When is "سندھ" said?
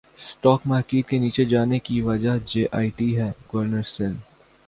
3.87-4.19